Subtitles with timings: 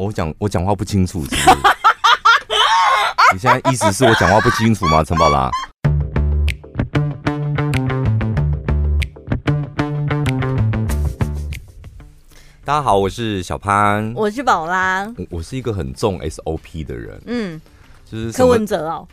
[0.00, 1.50] 我讲我讲话不清楚是不是？
[3.34, 5.04] 你现在意思是我讲话不清楚吗？
[5.04, 5.50] 陈宝拉？
[12.64, 17.60] 大家好，我是小潘，我是宝拉，我我是一个很重 SOP 的人，嗯，
[18.10, 19.06] 就是柯文哲哦，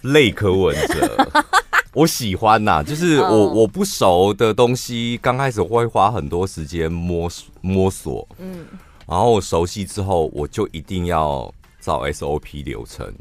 [0.00, 1.28] 类柯文哲，
[1.92, 3.52] 我喜欢呐、啊，就是我、oh.
[3.58, 7.30] 我不熟的东西，刚开始会花很多时间摸
[7.60, 8.64] 摸索，嗯。
[9.06, 13.12] 然后我熟悉之后，我就一定要照 SOP 流程，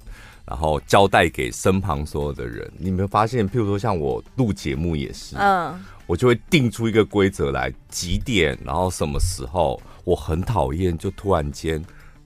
[0.45, 2.72] 然后交代给身旁所有的人。
[2.77, 9.81] 你有没有发现，譬如说像我录节目也是，嗯，我就会定出一个规则来，几点，然后什么时候。
[10.03, 11.80] 我很讨厌就突然间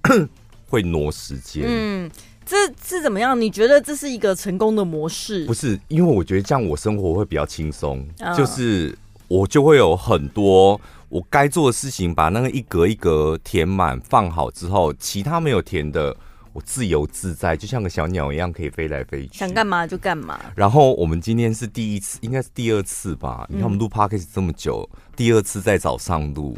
[0.69, 1.65] 会挪时间。
[1.67, 2.09] 嗯，
[2.45, 3.39] 这是怎么样？
[3.39, 5.45] 你觉得这是一个成功的模式？
[5.45, 10.79] 不是，因为我觉得这样我生活会比较轻松，就是我就会有很多。
[11.15, 16.13] 我该做的事情，把那个一格一格填满放好之后，其他没有填的，
[16.51, 20.37] 我自由自在，就像个小鸟一样，可以飞来飞去，想干嘛就干嘛。
[20.55, 23.45] 然后我们今天是第一次，应该是第二次吧？
[23.47, 26.57] 你看我们录 Podcast 这么久，嗯、第二次在早上录。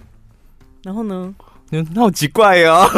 [0.81, 1.35] 然后呢？
[1.69, 2.89] 那好奇怪啊！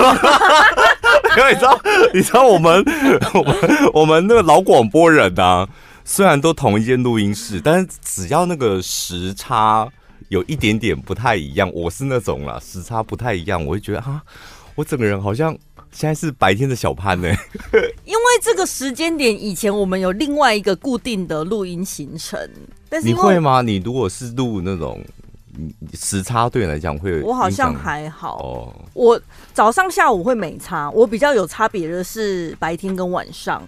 [1.35, 1.81] 因为你知道，
[2.13, 2.81] 你知道我们
[3.35, 5.67] 我们我们那个老广播人啊，
[6.05, 9.89] 虽然都同一间录音室，但是只要那个时差。
[10.29, 14.23] 有一点点不太一样，我是那种啦，时差不太一样，我会觉得啊，
[14.75, 15.51] 我整个人好像
[15.91, 17.37] 现在是白天的小潘呢、欸。
[18.05, 22.39] 因为这个时间点以前我们有另外一个固定的录音行程，
[22.87, 23.61] 但是你会吗？
[23.61, 25.03] 你如果是录那种
[25.93, 27.21] 时差，对你来讲会？
[27.21, 28.85] 我好像还好哦。
[28.93, 29.19] 我
[29.53, 33.67] 早上下午会没差，我比较有差别的是白天跟晚上。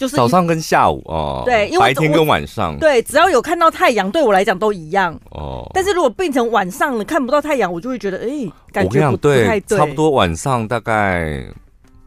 [0.00, 5.70] 就是早上跟下午哦，对，因为白天跟晚上，对，只要有看到太阳，对我来讲都一样哦。
[5.74, 9.60] 但是如果变成晚上了，看不到太阳，我就会觉得，哎、欸，感觉不，对。
[9.68, 11.44] 差不多晚上大概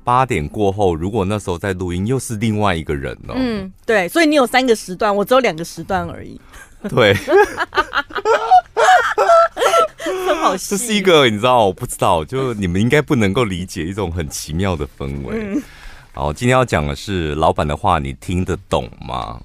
[0.04, 3.36] 八点过后，如果那时候在录音，又是另外一个人哦。
[3.36, 6.42] 嗯，对，所以你有三个时段，我只有两个时段而已。
[6.90, 7.14] 对，
[10.26, 10.76] 很好笑。
[10.76, 15.36] 这是一个你知道，我不知道，就你们应该不能够理解一种很奇妙的氛围。
[15.40, 15.62] 嗯
[16.16, 19.42] 好，今天要讲的是老板的话，你听得懂吗？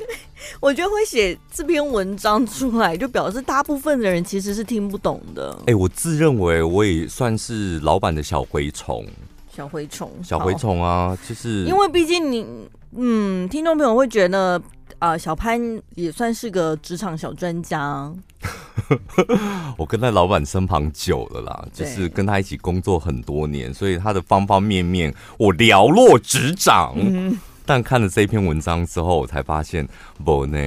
[0.58, 5.52] 我觉得会写这篇文章出来，就表示大部分的人其实是听不懂的。
[5.60, 9.04] 哎、欸，我自认为我也算是老板的小蛔虫，
[9.54, 12.46] 小蛔虫，小蛔虫啊，就是因为毕竟你，
[12.96, 14.60] 嗯，听众朋友会觉得。
[14.98, 15.60] 啊、呃，小潘
[15.94, 18.12] 也算是个职场小专家。
[19.76, 26.94] 我跟在老板身旁久了啦，就是跟他一起工作很多年，所以他的方方面面我了若指掌。
[26.96, 29.86] 嗯、 但看了这篇文章之后，我才发现，
[30.24, 30.58] 不呢，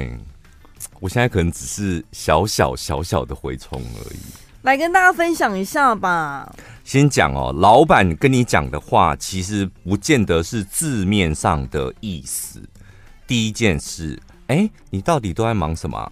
[1.00, 4.20] 我现在可能只是小小小小的蛔虫而已。
[4.62, 6.54] 来跟大家分享一下吧。
[6.84, 12.62] 先讲哦，老板跟你讲的话，其实不见得是字面上的意思。
[13.32, 16.12] 第一件事，哎、欸，你到底都在忙什么？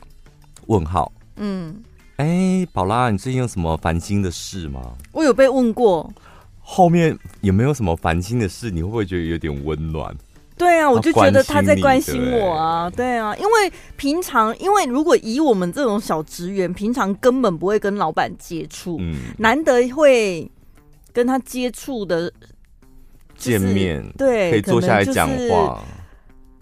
[0.68, 1.12] 问号。
[1.36, 1.76] 嗯，
[2.16, 4.94] 哎、欸，宝拉，你最近有什么烦心的事吗？
[5.12, 6.10] 我有被问过。
[6.62, 8.72] 后面有没有什么烦心的事？
[8.72, 10.16] 你会不会觉得有点温暖？
[10.58, 12.90] 对啊，我就觉得他在关心我啊。
[12.90, 20.50] 对啊，因为平常，因为如果以我们这种小职员，平常根本不会跟老板接触，嗯，难得会
[21.12, 22.32] 跟他接触的、
[23.38, 25.84] 就是、见面，对，可以坐下来讲话。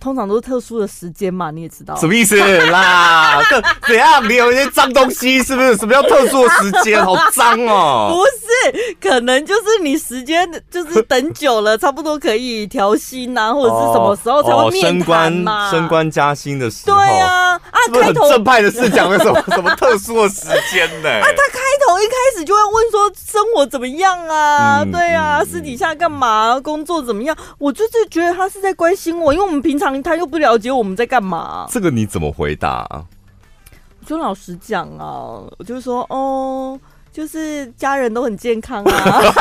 [0.07, 2.37] 通常都是特殊的时间嘛，你也知道什么意思
[2.67, 3.41] 啦？
[3.51, 4.23] 这怎样？
[4.29, 5.75] 你有一些脏东西是不是？
[5.75, 7.03] 什么叫特殊的时间？
[7.03, 8.13] 好脏哦！
[8.13, 8.23] 不
[8.71, 15.69] 是，可能就是你时间就是等久了，差不多可以调薪啊，或者是什么时候才会面谈嘛？
[15.69, 16.97] 升官加薪的时候。
[16.97, 21.09] 对啊，啊，是不是很正派的事讲的什么 什么特殊的时间呢？
[21.19, 24.83] 啊，他开头一开始就会问说生活怎么样啊？
[24.83, 26.57] 嗯、对啊，私底下干嘛？
[26.63, 27.35] 工作怎么样？
[27.57, 29.96] 我就是觉得他是在关心我，因为我们平常。
[30.01, 32.87] 他又不了解我们在干嘛，这个你怎么回答？
[32.91, 36.79] 我就老实讲啊，我就说哦，
[37.11, 39.21] 就是家人都很健康啊。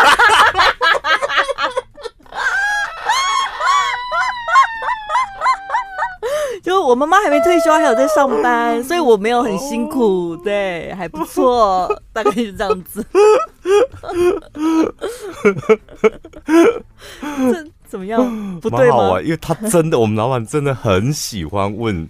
[6.62, 13.06] 就我妈妈还没退休，还有在上班，所以我没有很辛苦，对，还不错，大概是这样子。
[17.96, 17.98] 这。
[17.98, 18.20] 怎么样？
[18.60, 19.20] 不对吗？
[19.22, 22.06] 因为他真的，我们老板真的很喜欢问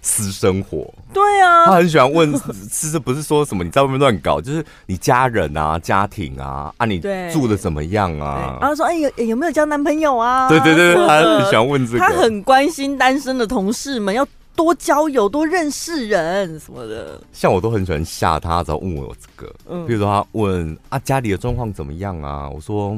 [0.00, 0.92] 私生活。
[1.12, 2.32] 对啊，他很喜欢问，
[2.70, 7.00] 其实不是说什么你在外面乱搞，就是你家人啊、家庭啊，啊，你
[7.32, 8.56] 住的怎么样啊？
[8.60, 10.48] 然后说，哎，有有没有交男朋友啊？
[10.48, 11.98] 对对对，他 很喜欢问这个。
[11.98, 14.24] 他很关心单身的同事们要
[14.54, 17.20] 多交友，多认识人什么的。
[17.32, 22.96] 像我都很喜欢吓他，只要问我这个，嗯，比如说他问啊家里的状况怎么样啊，我说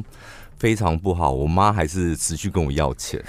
[0.59, 3.23] 非常不好，我妈还是持续跟我要钱，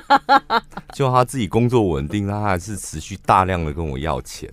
[0.94, 4.50] 就她自己工作稳定，她还是持续大量的跟我要钱，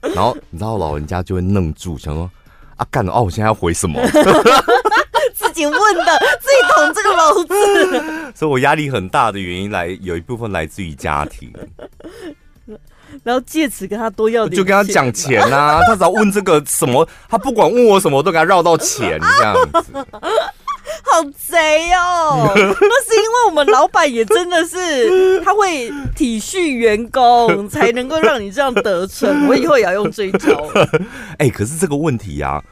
[0.00, 2.30] 然后你知道老人家就会愣住，想说
[2.76, 4.00] 啊干了哦，我现在要回什么？
[5.34, 11.52] 自己问的，自己捅这个篓子， 所以我压力很大的原因来有一部分来自于家庭，
[13.24, 20.06] 然后借此跟他多要点，就跟他讲钱啊，他只要问这个什么，他不管问我什么，我都给他绕到钱这样子，
[21.04, 22.52] 好贼哦！
[22.54, 29.46] 那是因为我们老板也真的是他会体恤员工，才能够让你这样得逞。
[29.48, 30.66] 我以后也要用这一招。
[31.38, 32.64] 哎、欸，可是这个问题呀、啊。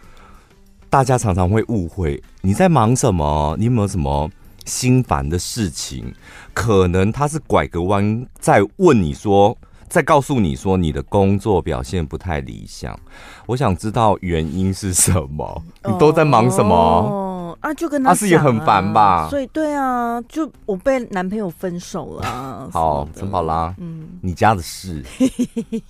[0.88, 4.30] 大家常常会误会你在忙什么，你有没有什么
[4.64, 6.14] 心烦的事情？
[6.54, 9.58] 可能他是拐个弯在问你说，
[9.88, 12.98] 在告诉你说你的工作表现不太理想。
[13.46, 15.62] 我想知道原因是什么？
[15.84, 16.74] 你都在忙什么？
[16.74, 17.24] 哦
[17.60, 19.28] 啊，就跟他、啊，他是也很烦吧？
[19.28, 22.68] 所以对啊，就我被男朋友分手了、啊。
[22.72, 25.04] 好，陈宝拉，嗯，你家的事，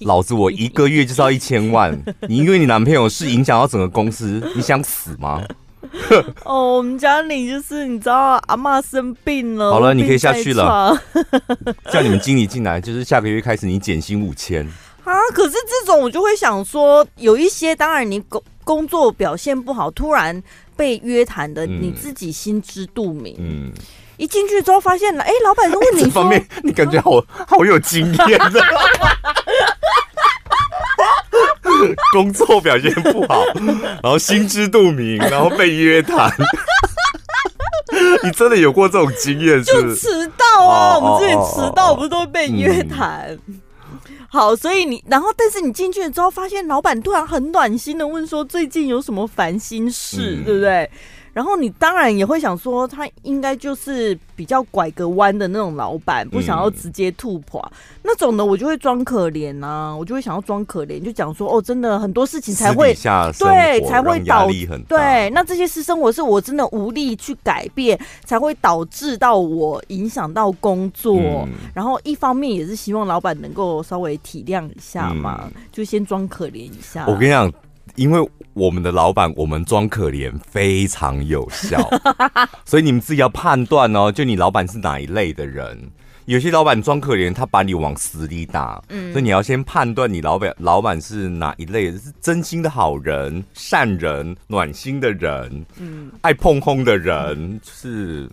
[0.00, 1.96] 老子我一个月就是要一千万，
[2.28, 5.42] 你因为你男朋友是影响到整个公司，你想死吗？
[6.44, 9.70] 哦，我们家里就是你知道，阿妈生病了。
[9.70, 11.00] 好了，你可以下去了。
[11.92, 14.66] 叫你们经理进来，就是下个月开始你减薪五千。
[15.04, 20.42] 啊，可是这种我就会想说，有一些当然你工工作表现不好，突然。
[20.76, 23.34] 被约谈的，你自己心知肚明。
[23.38, 23.72] 嗯，
[24.16, 28.62] 一进去之后发现了，哎、欸，老板就问你说， 这方面你感觉好、啊、 好有经验的。
[32.12, 33.44] 工作表现不好，
[34.02, 36.32] 然后心知肚明，然后被约谈。
[38.22, 39.62] 你真的有过这种经验？
[39.62, 40.98] 就迟到啊！
[40.98, 43.38] 我们之前迟到不是都会被约谈？
[44.28, 50.90] 好，所以你然后，但是你进去了之后，发现老板突然很暖心的问说：“最近有什么烦心事，嗯、对不对？”
[51.36, 62.94] 然后你当然也会想说，他应该就是比较拐个弯的那种老板，不想要直接吐破、嗯、那种的，我就会装可怜啊，我就会想要装可怜，就讲说哦，真的很多事情才会
[63.38, 64.48] 对才会导
[64.88, 71.18] 对，那这些私生活是我真的无力去改变，才会导致到我影响到工作。
[71.18, 77.04] 嗯、然后一方面也是希望老板能够稍微体谅一下嘛，嗯、就先装可怜一下。
[77.06, 77.52] 我跟你讲。
[77.96, 81.78] 因为我们的老板，我们装可怜非常有效，
[82.64, 84.10] 所以你们自己要判断哦。
[84.12, 85.78] 就你老板是哪一类的人，
[86.26, 98.30] 有些老板装可怜，他把你往死里打，嗯，所以你要先判断你老板老板是哪一类，是真心的好人、善人、暖心的人，嗯，爱碰碰的人，就是。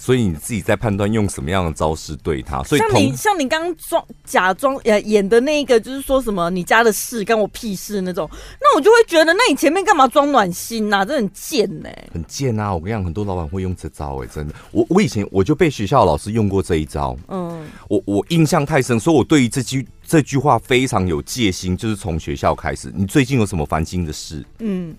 [0.00, 2.62] 所以你自己在判断用什么样的招式对他。
[2.62, 8.26] 所以像你像你刚刚装假装呃演的那个，就是说什么你家的事干我屁事那种，
[8.58, 11.04] 那我就会觉得，那你前面干嘛装暖心呐、啊？
[11.04, 12.72] 这很贱呢、欸，很贱啊！
[12.72, 14.54] 我跟你讲，很多老板会用这招哎、欸，真的。
[14.70, 22.90] 我我以前我就被学校老师用过这一招，嗯，我我印象太深，所以我对于这句这句话非常有戒心，就是从学校开始。
[22.96, 24.42] 你最近有什么烦心的事？
[24.60, 24.96] 嗯。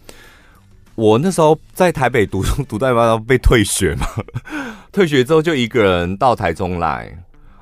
[1.01, 4.05] 我那时候在台北读读大班，被退学嘛，
[4.93, 7.11] 退学之后就一个人到台中来。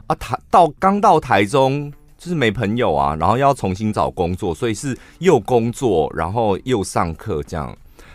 [0.08, 7.68] 啊，台到刚到台中就是没朋友啊，然后要重新找工作，所以是又工作然后又上课这样，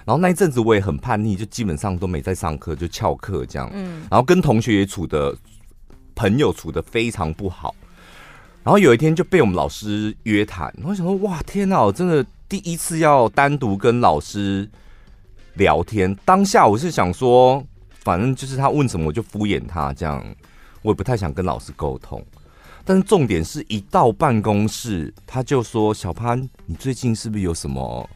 [0.05, 5.35] 然后那一阵子我也很叛逆，就基本上都没在上课，就翘课这样，嗯，然后跟同学也处的
[6.15, 7.75] 朋友处的非常不好，
[8.63, 14.69] 然后有一天就被我们老师约谈，然后想说哇天哪，我真的第一次要单独跟老师。
[15.55, 20.25] 聊天当下，我是想说，反正就是他问什么我就敷衍他，这样
[20.83, 22.25] 我也不太想跟老师沟通。
[22.85, 28.09] 但是重点是一到办公室，他就说：“小潘，你最近是不是有什么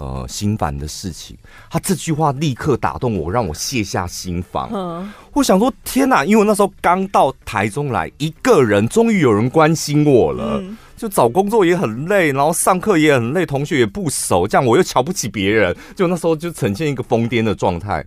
[0.00, 1.36] 呃心烦的事情？”
[1.70, 4.70] 他这句话立刻打动我，让我卸下心防。
[4.72, 6.24] 嗯，我想说，天哪！
[6.24, 10.58] 因为我那时候刚到台中来，一个人，终于有人关心我了。
[10.60, 18.04] 嗯就找工作也很累，然后上课也很累，同学也不熟，这样我又瞧不起别人，就那时候就呈现一个疯癫的状态。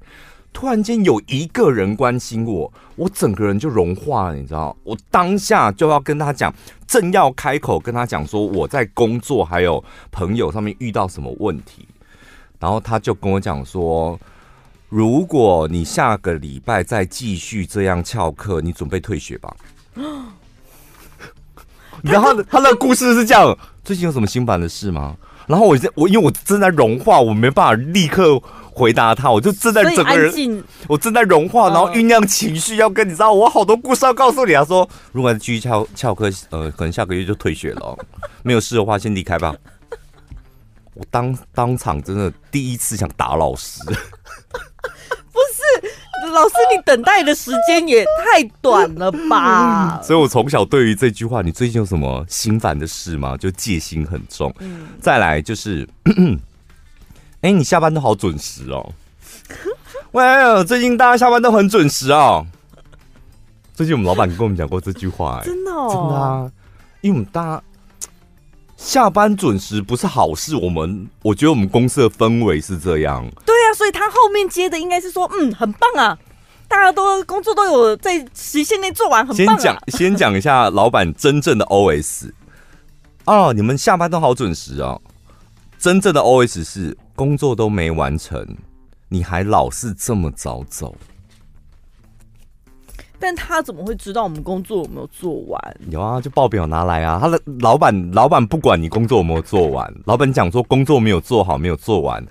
[0.54, 4.74] 突然间有一个人关心我，我整个人就融化了，你知道？
[4.84, 6.54] 我当下就要跟他讲，
[6.88, 11.88] 正要开口跟他讲说我在工作还有朋友上面遇到什么问题，
[12.60, 14.18] 然后他就跟我讲说，
[14.88, 19.54] 如果你下个礼拜再继续这样翘课，你准备退学吧。
[22.04, 25.18] 然后他的故事是这样：最近有什么新版的事吗？
[25.48, 28.42] 然后我在我因为我正在融化，我没办法立刻
[28.74, 34.66] 回答他，我就正在整个人，我正在融化，然后酝酿情绪，要跟你知道，我好多故事要告诉你啊。
[34.66, 37.98] 说如果继续翘翘课，呃，可能下个月就退学了，
[38.42, 39.56] 没有事的话，先离开吧。
[40.96, 50.00] 我当当场真的第一次想打老师， 不是老师，你等待的时间也太短了吧？
[50.06, 53.36] 所以我从小对于这句话，你最近有什么心烦的事吗？
[53.38, 54.54] 就戒心很重。
[54.60, 55.88] 嗯、再来就是，
[57.44, 58.90] 哎、欸，你下班都好准时哦。
[60.14, 60.24] 喂，
[60.64, 62.48] 最近大家下班都很准时哦。
[63.74, 66.52] 最近我们老板跟我们讲过这句话、欸，哎，真的哦，真的啊，
[67.02, 67.64] 因为我们大家。
[68.78, 73.26] 下班准时不是好事，我们我觉得我们公司的氛围是这样。
[73.46, 76.18] 对啊，所以他后面接的应该是说，嗯，很棒啊，
[76.70, 79.60] 大家都工作都有在时限内做完，很棒啊。
[79.60, 82.32] 先讲先讲一下老板真正的 OS
[83.26, 85.02] 哦，你们下班都好准时哦。
[85.78, 88.46] 真正的 OS 是工作都没完成，
[89.08, 90.96] 你还老是这么早走。
[93.20, 95.78] 但他怎么会知道我们工作有没有做完？
[95.90, 97.20] 有啊，就报表拿来啊。
[97.22, 102.26] 他的老板，老板不管你工作有没有做完，老板讲说工作没有做好，没有做完，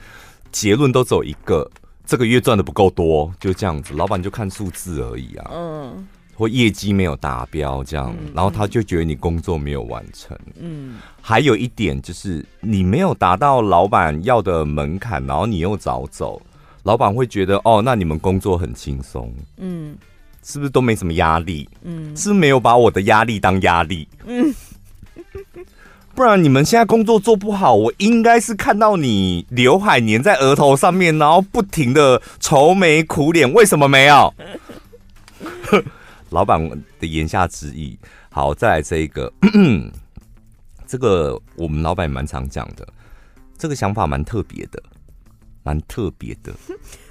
[0.50, 1.70] 结论都只有一个：
[2.04, 3.94] 这个月赚的不够多，就这样子。
[3.94, 5.50] 老板就看数字而已啊。
[5.54, 6.06] 嗯。
[6.34, 10.36] 或业绩没有达标这样，嗯、然后他就觉得你工作没有完成。
[10.58, 10.98] 嗯。
[11.20, 16.40] 还有一点就是你没有达到老板要的门槛，然后你又早走，
[16.82, 19.32] 老板会觉得哦，那你们工作很轻松。
[19.56, 19.96] 嗯。
[20.44, 21.68] 是不是都没什么压力？
[21.82, 24.08] 嗯，是不是没有把我的压力当压力？
[24.26, 24.52] 嗯，
[26.16, 34.34] 不然你们现在工作做不好，我应该是看到你刘海粘在额头上面，然后不停的愁眉苦脸，为什么没有？
[36.32, 37.98] 老板的言下之意，
[38.30, 39.32] 好，再来这一个，
[40.86, 42.86] 这个我们老板也蛮常讲的，
[43.56, 44.82] 这个想法蛮特别的。
[45.64, 46.52] 蛮特别的，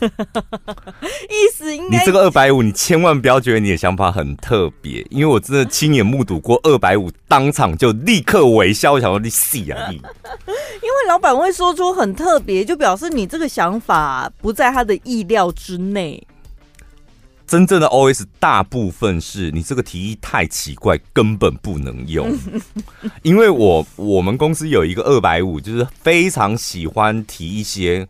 [0.01, 9.95] 意思应该你这个二百五，你千万不要觉得你的想法很特别，因为我真的亲眼目睹过二百五当场就立刻微笑，我想说你戏啊你。
[9.95, 16.21] 因为老板会说出很特别，就表示你这个想法不在他的意料之内。
[17.51, 22.33] 真正的 OS 大部分是你这个提议太奇怪，根本不能用。
[23.23, 28.07] 因为我我们公司有一个二百五，就是非常喜欢提一些。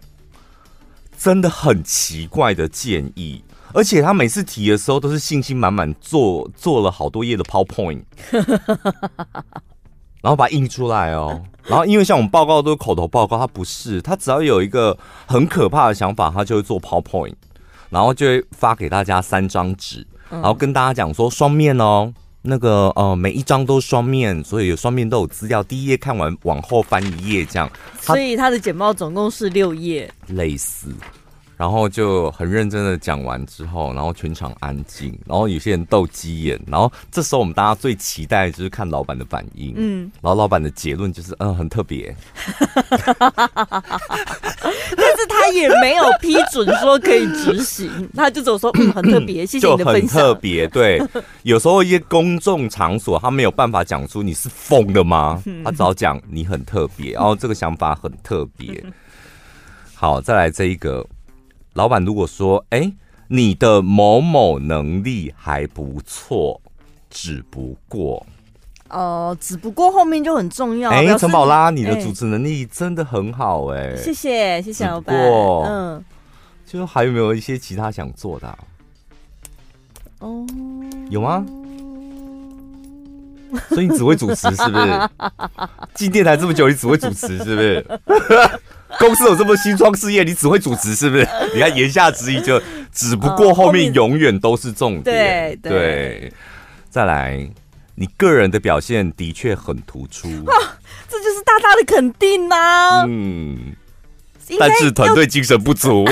[1.18, 3.44] 真的很奇怪的建议，
[3.74, 8.04] 而且他每次提的时候都是信心满满，做做了好多页的 PowerPoint，
[10.22, 11.42] 然后把它印出来哦。
[11.66, 14.96] 然后因为像我们报告都是口头报告，他不是，他只要有一个
[15.26, 17.34] 很可怕的想法，他就会做 PowerPoint，
[17.92, 22.12] 然后就会发给大家三张纸，然后跟大家讲说双面哦。
[22.44, 25.62] 那个呃，每一张都是双面，所以有双面都有资料。
[25.62, 27.70] 第一页看完，往后翻一页这样。
[28.00, 30.88] 所以他的简报总共是六页，类似。
[31.62, 42.16] 然后就很认真的讲完之后，然后全场安静，然后有些人斗鸡眼，然后这时候我们大家最期待的就是看老板的反应，嗯，然后老板的结论就是嗯很特别，
[42.98, 43.06] 但
[45.16, 51.00] 是他也没有批准说可以执行，他就只有说嗯 很特别，谢谢你的分享，很特别，对，
[51.44, 55.40] 有时候一些公众场所他没有办法讲出你是疯的吗？
[55.64, 58.84] 他只好讲你很特别，然后这个想法很特别，
[59.94, 61.06] 好，再来这一个。
[61.74, 62.94] 老板如果说：“哎、欸，
[63.30, 66.60] 你的某某能力还不错，
[67.10, 68.26] 只不过……
[68.90, 70.92] 哦，只不过后面就很重要。
[70.92, 75.16] 哎、欸，陈宝拉，你的主持能力真的很好、欸，哎，谢谢，谢谢老板。
[75.16, 76.04] 嗯，
[76.66, 78.58] 就还有没有一些其他想做的、啊？
[80.20, 80.46] 哦，
[81.10, 81.46] 有吗？
[83.70, 85.10] 所以你只会主持是不是？
[85.96, 87.86] 进电台这么久，你只会主持是不是？”
[89.00, 91.28] 公司有这么新创事业，你只会主持是不是？
[91.54, 95.04] 你看言下之意就，只不过后面永远都是重点。
[95.04, 96.34] 对对，
[96.90, 97.50] 再来，
[97.96, 100.28] 你个人的表现的确很突出，
[101.10, 103.06] 这就是大大的肯定呐、啊。
[103.08, 103.74] 嗯，
[104.60, 106.06] 但是团队精神不足。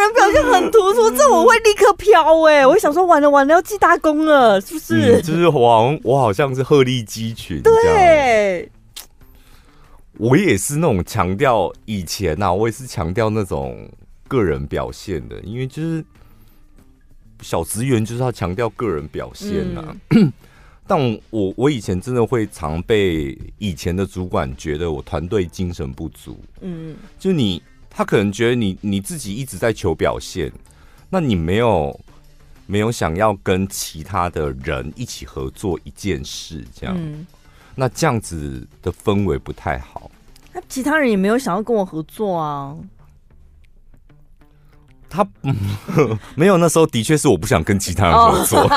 [0.00, 2.66] 人表现很突出，这我会立刻飘哎、欸！
[2.66, 5.18] 我会想说，完了完了，要记大功了，是不是？
[5.18, 7.62] 嗯、就是我，我好像是鹤立鸡群。
[7.62, 8.70] 对，
[10.18, 13.88] 我也是那种强调以前呐、啊，我也是强调那种
[14.26, 16.04] 个人表现的，因为就是
[17.42, 19.96] 小职员就是要强调个人表现呐、啊。
[20.10, 20.32] 嗯、
[20.86, 26.36] 但我我以前真的会常被以前的主管觉得我团队精神不足。
[26.60, 27.62] 嗯，就你。
[27.98, 30.52] 他可能觉得你你自己一直在求表现，
[31.10, 31.98] 那你没有
[32.64, 37.26] 没有想要跟其他的人一起合作一件事，这样，嗯、
[37.74, 40.08] 那这样子的氛围不太好。
[40.52, 42.72] 那其他人也没有想要跟我合作啊。
[45.10, 45.56] 他、嗯、
[46.36, 48.60] 没有，那时候的确是我不想跟其他人合作。
[48.60, 48.70] Oh.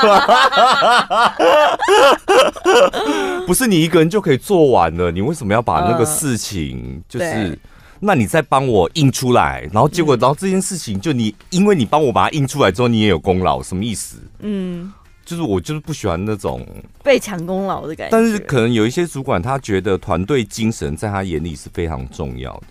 [3.46, 7.58] 不是你一个人就可以做完了，你为什么要把那个事情就是？Uh,
[8.04, 14.16] 那你再帮我印出来，然后结果，然后这件事情就你，因为你帮我把它印出来之后，你也有功劳，什么意思？
[14.40, 14.92] 嗯，
[15.24, 16.66] 就是我就是不喜欢那种
[17.04, 18.10] 被抢功劳的感觉。
[18.10, 22.66] 但是可能有一些主管，他觉得团队精神在他眼里是非常重要的。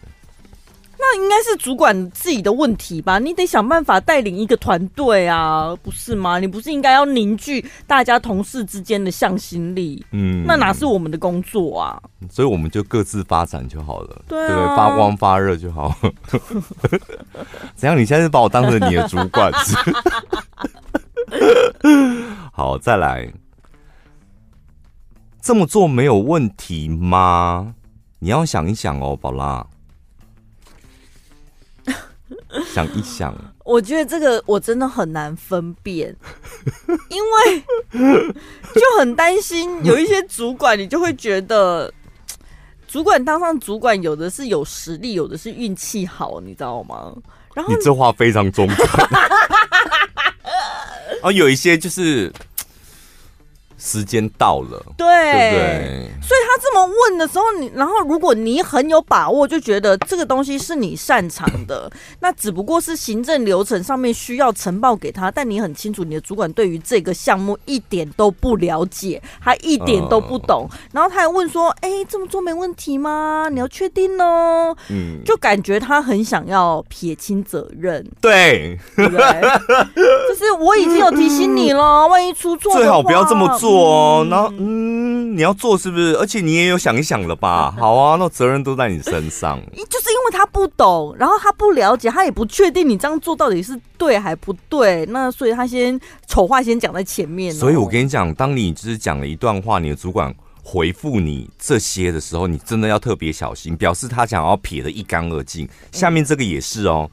[1.12, 3.20] 那应该是主管自己的问题吧？
[3.20, 6.40] 你得想办法带领一个团队啊，不是吗？
[6.40, 10.06] 你不是应该要凝聚大家同事之间的向心力？
[10.12, 12.02] 嗯，那哪是我们的工作啊？
[12.30, 15.94] 所以我们就各自发展就好了，对，啊、对，发光发热就好。
[17.76, 18.00] 怎样？
[18.00, 19.52] 你现在是把我当成你的主管？
[22.54, 23.30] 好，再来，
[25.42, 27.76] 这么做没有问题吗？
[28.20, 29.68] 你要想一想哦，宝拉。
[32.74, 33.36] 想一想，
[33.66, 36.16] 我觉得这个我真的很难分辨，
[37.10, 37.64] 因为
[38.74, 41.94] 就很担心有一些主管，你就会觉得
[42.88, 47.14] 主管当上主管，有的是有实力，有的是运气好，你知道吗？
[47.54, 48.86] 然后你这话非常中肯，
[51.22, 52.32] 啊， 有一些就是。
[53.84, 56.12] 时间到了，对，对不对？
[56.22, 73.50] 所以他这么问的时候，你然后如果你很有把握，就觉得这个东西是你擅长的， 那只不过是行政流程上面需要呈报给他，但你很清楚你的主管对于这个项目一点都不了解，他一点都不懂，嗯、然后他还问说：“哎，这么做没问题吗？
[73.52, 79.26] 你要确定哦。”嗯，就感觉他很想要撇清责任，对，对不对？
[80.30, 83.71] 就是我已经有提醒你了， 万一出错，最好不要这么做。
[83.72, 86.16] 做，然后嗯，你要做是不是？
[86.18, 87.74] 而且你也有想一想了吧？
[87.80, 89.60] 好啊，那责任都在你身上。
[89.90, 95.06] 就是因为他不懂，然后他不了解，他也不确定你这样做到底是对还不对。
[95.08, 97.54] 那所以他先丑话先讲在前面。
[97.54, 105.68] 所以我跟你讲，当你就是讲了一段话，你的主管回复你这些的时候，你真的要特别小心，表示他想要撇得一干二净。
[105.92, 107.10] 下面这个也是哦。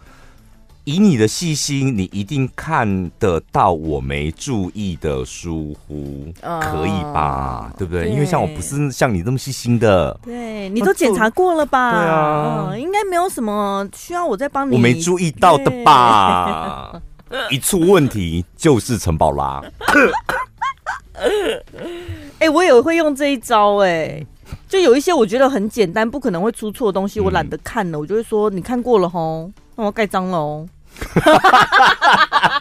[0.88, 7.70] 以你的细心，你一定看得到我没注意的疏忽，哦、可以吧？
[7.77, 8.05] 对不对？
[8.05, 11.92] 对，因为像我不是像你这么细心的，对，你都检查过了吧？
[11.92, 14.74] 对啊、嗯，应该没有什么需要我再帮你。
[14.74, 16.98] 我没注意到的吧？
[17.51, 19.62] 一出问题就是陈宝拉。
[21.20, 21.29] 哎、
[22.38, 24.27] 欸，我也会用这一招哎、欸，
[24.66, 30.66] 就有一些我觉得很简单、不可能会出错的东西，我懒得看了，嗯、我就会说你看过了吼，那我盖章了哦。
[30.99, 32.61] 哈哈哈哈哈！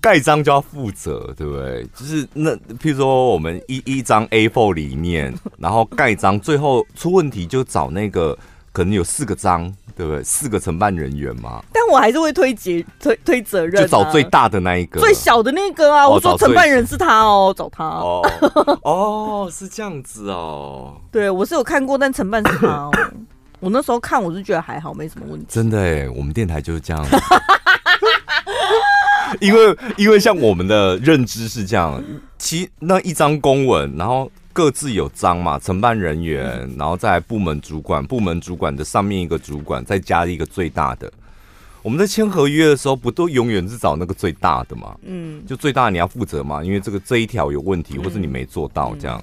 [0.00, 1.84] 盖章就要负责，对不对？
[1.94, 8.38] 就是那，譬如说，我们一一张 A4 里面，然后盖章，最后出问题就找那个，
[8.72, 9.74] 可能有四个章。
[9.96, 10.22] 对不对？
[10.22, 16.04] 四个承办人员嘛，但我还是会推责推推责任、啊，就找最大的那一个，最小的那个啊！
[16.04, 18.20] 哦、我说承办人是他哦，找他哦，
[18.84, 21.00] 哦， 是这样子哦。
[21.10, 22.90] 对，我是有看过，但承办是他哦。
[23.58, 25.46] 我那时候看，我是觉得还好，没什么问题。
[25.48, 27.02] 真的哎，我们电台就是这样。
[29.40, 32.04] 因为因为像我们的认知是这样，
[32.38, 34.30] 其那一张公文，然后。
[34.56, 41.12] 各自有章嘛，承办人员，然后再部门主管，部门主管的上面一个主管，再加一个最大的。
[41.82, 44.96] 我们在签合约的时候，不都永远是找那个最大的嘛？
[45.02, 49.22] 嗯，就最大的你要负责嘛，因为这个这一条有问题，或是你没做到这样。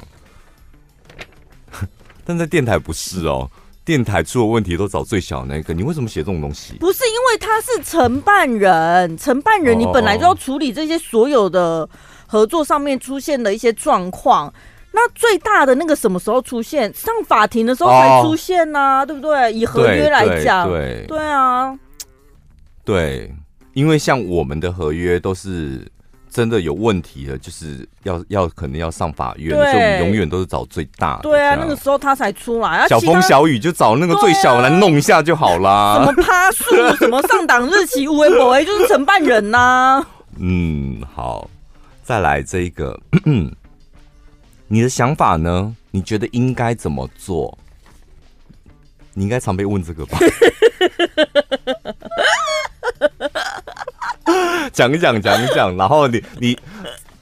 [1.81, 1.87] 嗯、
[2.23, 3.49] 但在电台不是哦，
[3.83, 5.73] 电台出了问题都找最小的那个。
[5.73, 6.75] 你为什么写这种东西？
[6.75, 11.89] 不是因为他是承办人，承办人你本来就要处理这些所有的
[12.27, 14.53] 合作上面出现的一些状况。
[14.95, 16.93] 那最大的那个什么时候出现？
[16.93, 19.51] 上法庭的时候才出现呢、啊，哦、对不对？
[19.51, 21.79] 以合约来讲，对对，对啊，
[22.85, 23.33] 对，
[23.73, 25.91] 因为像我们的合约都是
[26.29, 31.23] 真的有问题的，就是要要可能要上法院，所以我们永远都是找最大的。
[31.23, 36.03] 对啊，那个时候他才出来，小风小雨就找那个最小的来弄一下就好啦。
[36.05, 40.07] 什么趴数， 什么上档日期，无为不为，就是承办人呐、啊。
[40.39, 41.49] 嗯，好，
[42.03, 42.99] 再来这一个。
[44.73, 45.75] 你的想法呢？
[45.91, 47.55] 你觉得应该怎么做？
[49.13, 50.17] 你应该常被问这个吧？
[54.73, 56.57] 讲一讲，讲一讲，然后你你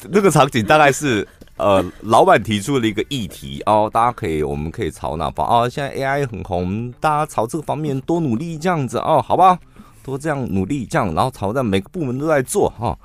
[0.04, 5.68] 那个场景大概是呃，老板提出了一个议题哦，大家可以，我们可以朝哪方哦？
[5.68, 9.60] 现在 AI 很红，大家朝这个方面多努力，这样子哦，好吧？
[10.04, 12.98] 多这样努力，这样，然后朝在每个部门都在做哈。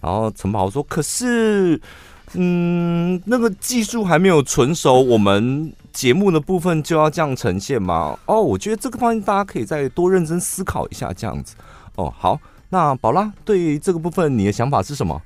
[0.00, 1.78] 然后陈宝说：“可是，
[2.34, 8.18] 嗯，那个技术还没有纯熟，我们节目的部分就要这样呈现吗？
[8.26, 11.54] 哦，我觉得这个方面大家可以再多认真思考一下，这样子。
[11.94, 15.22] 哦，好，那宝拉对这个部分你的想法是什么？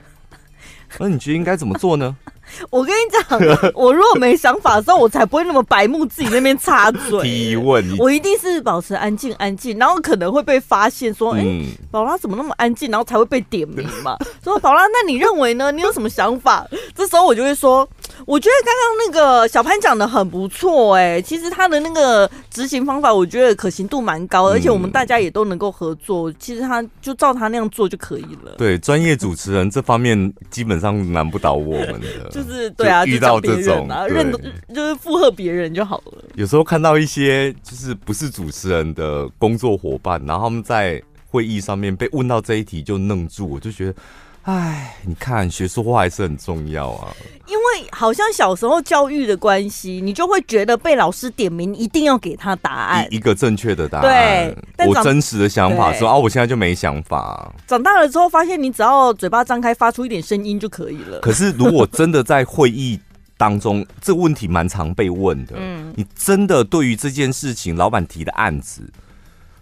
[0.98, 2.16] 那你觉得应该怎么做呢？”
[2.70, 7.84] 我跟你讲， 我如果没想法的时候，我才不会那么白目，自己那边插嘴 提问。
[7.98, 12.90] 我一定是保持安静，安静，然后可能会被发现说，哎、嗯，宝拉怎么那么安静？
[12.90, 14.16] 然后才会被点名嘛。
[14.42, 15.70] 说宝拉，那你认为呢？
[15.72, 16.66] 你有什么想法？
[16.94, 17.88] 这时候我就会说，
[18.26, 26.32] 我觉得刚刚那个小潘讲的很不错，哎，其实他的那个执行方法，我觉得可行度蛮高，而且我们大家也都能够合作。
[26.38, 28.54] 其实他就照他那样做就可以了。
[28.58, 32.28] 对，专业主持人这方面基本上难不倒我们的。
[32.30, 34.30] 就是对啊，遇到这种啊，认
[34.74, 36.24] 就是附和别人就好了。
[36.34, 43.94] 有时候看到一些就是不是主持人的工作伙伴，然后他们在会议上面被问到这一题就愣住，我就觉得，
[44.42, 47.14] 哎，你看学说话还是很重要啊。
[47.46, 54.54] 因为好像小时候教育的关系，你就会觉得被老师点名一定要给他答案，一个正确的答案。
[54.76, 57.52] 对，我真实的想法说啊，我现在就没想法。
[57.66, 61.20] 长大了之后发现，你只要嘴巴张开，发出一点声音就可以了。
[61.20, 62.98] 可是如果真的在会议
[63.36, 65.56] 当中，这个问题蛮常被问的。
[65.58, 68.82] 嗯，你真的对于这件事情，老板提的案子，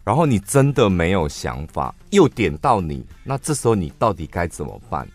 [0.09, 5.07] 然后你真的没有想法，又点到你，那这时候你到底该怎么办？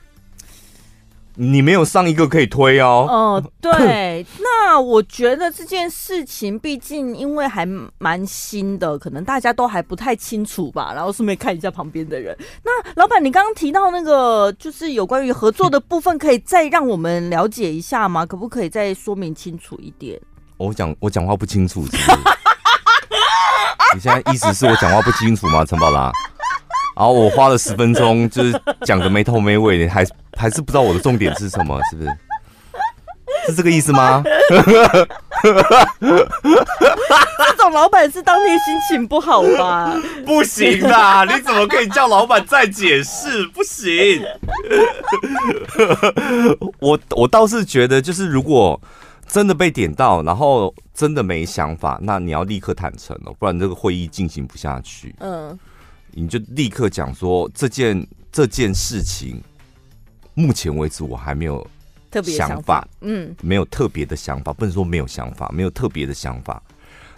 [1.33, 3.07] 你没有上一个可以推哦。
[3.09, 10.93] 哦、呃，对， 那我觉得这件事情毕竟因为还蛮新的，可能大家都还不太清楚吧。
[10.93, 12.37] 然后顺便看一下旁边的人。
[12.63, 18.27] 那老板，你刚刚提到那个就是有关于合作的部分，可以再让我们了解一下吗？
[18.27, 20.21] 可不可以再说明清楚一点？
[20.57, 22.11] 我讲我讲话不清楚是不是？
[23.93, 26.11] 你现在意思是我讲话不清楚吗，陈宝拉？
[26.95, 30.05] 然后我花了十分钟，就是讲个没头没尾的，还
[30.37, 32.09] 还是不知道我的重点是什么，是不是？
[33.47, 34.23] 是这个意思吗？
[35.41, 35.53] 这
[37.57, 39.93] 种老板是当天心情不好吧？
[40.25, 41.25] 不行啦！
[41.25, 43.45] 你怎么可以叫老板再解释？
[43.47, 44.23] 不行。
[46.79, 48.79] 我我倒是觉得，就是如果
[49.33, 55.15] 真的被点到，然后真的没想法，那你要立刻坦诚哦，不然这个会议进行不下去。
[55.21, 55.57] 嗯。
[56.11, 59.41] 你就立刻讲说，这件这件事情，
[60.35, 61.65] 目前为止我还没有
[62.11, 66.61] 特别想法，嗯，没有特别的想法，不能说没有想法，没有特别的想法，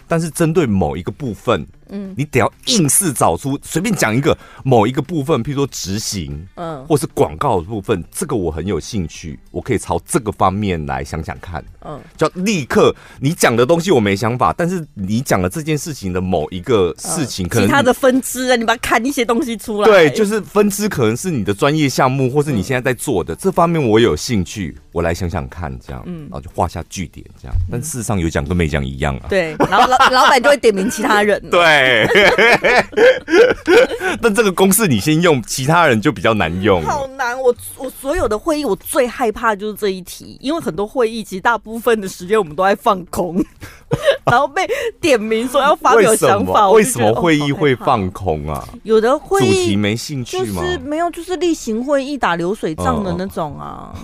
[0.08, 1.66] 但是针对某一个部分。
[1.90, 31.75] 嗯，你得要硬是找出随便讲一个某一个部分，譬如说执行，嗯，或是广告的部分，这个我很有兴趣，我可以朝这个方面来想想看，嗯，就立刻你讲的东西我没想法，但是你讲的这件事情的某一个事情，可能其他的分支啊，你把它砍一些东西出来，对，就是分支可能是你的专业项目，或是你现在在做的这方面我有兴趣，我来想想看，这样，嗯，然后就画下句点，这样，但事实上有讲跟没讲一样啊，对，然后老 老板就会点名其他人，对。
[34.22, 36.82] 但这个公式你先用，其他人就比较难用。
[36.82, 43.44] 好难，我我所有的会议，我最害怕就是这一题，因为很多会议其实大部分的时间我们都在放空，
[44.24, 44.66] 然后被
[45.00, 46.70] 点名说要发表想法。
[46.70, 48.66] 为什么会议会放空啊？
[48.82, 50.62] 有的会议主题没兴趣吗？
[50.62, 53.94] 就是没有，就是例行会议打流水账的那种啊。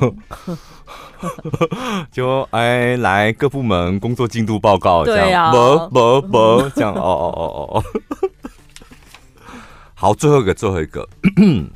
[2.11, 7.85] 就哎，来各部门工作进度报告，这样，对啊，不不不，这样，哦哦哦哦哦。
[9.95, 11.09] 好，最后一个，最后一个，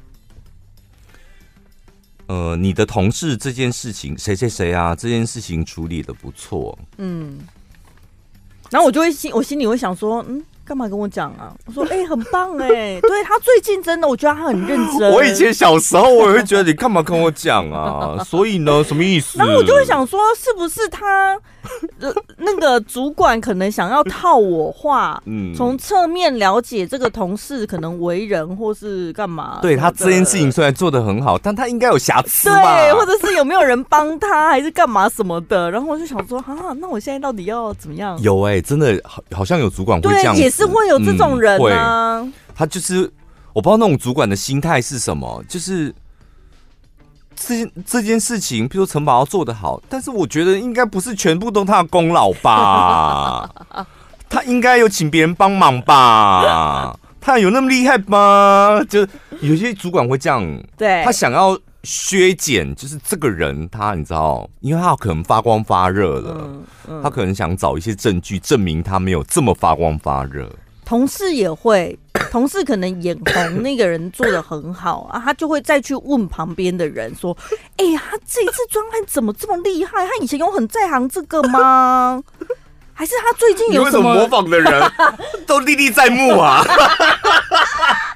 [2.27, 4.97] 呃，你的同事这件事情，谁谁谁啊？
[4.97, 7.39] 这件事情处理的不错，嗯。
[8.69, 10.45] 然后我就会心，我心里会想说，嗯。
[10.67, 11.55] 干嘛跟我讲啊？
[11.67, 12.67] 我说，哎、欸，很棒哎、
[12.99, 15.13] 欸，对他最近真的，我觉得他很认真。
[15.13, 18.19] 我以前小时候，我也会觉得你干嘛跟我讲啊？
[18.27, 19.39] 所以呢，什么意思？
[19.39, 21.39] 然后我就会想说，是不是他
[22.01, 25.23] 呃那个主管可能想要套我话？
[25.27, 29.61] 嗯，从侧面了解这个同事可能为人或是干嘛？
[29.63, 35.71] 对他这件事情虽然做的很好，但他应该有瑕疵对，或者是有没有人帮他，还是干嘛什么的？
[35.71, 38.19] 然后我就想说，啊，那我现在到底要怎么样？
[38.21, 40.35] 有哎、欸，真的好，好像有主管会这样。
[40.56, 43.11] 是会有这种人啊、嗯，他就是
[43.53, 45.93] 我不知道那种主管的心态是什么，就是
[47.35, 53.51] 这这件事情，比如说陈宝要做得好，但是我觉得应该不是全部都他的功劳吧，
[54.31, 58.81] 他应该有请别人帮忙吧，他有那么厉害吗？
[58.89, 59.07] 就
[59.41, 60.43] 有些主管会这样，
[60.77, 66.37] 对，他想要削减，就是这个人他你知道，因为他可能发光发热了。
[66.89, 70.51] 嗯他可能想找一些证据证明他没有这么发光发热。
[70.85, 71.99] 同事也会，
[72.31, 77.37] 同事可能眼红那个人做的很好 啊，他就会再去问旁边的人说
[77.77, 80.07] ：“哎、欸，他这一次专案怎么这么厉害？
[80.07, 82.23] 他以前有很在行这个吗？
[82.95, 84.93] 还是他最近有什么，么模仿的人
[85.47, 86.63] 都历历在目啊？”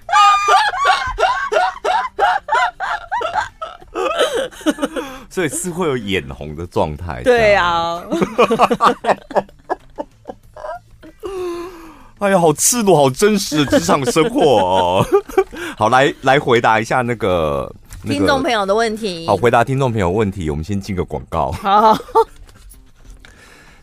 [5.31, 7.23] 所以是会有眼红的状态。
[7.23, 8.03] 对啊。
[12.19, 15.07] 哎呀，好赤裸，好真实的职场生活哦。
[15.79, 19.27] 好，来来回答一下那个听众朋友的问题。
[19.27, 21.51] 好，回答听众朋友问题，我们先进个广告。
[21.53, 21.97] 好，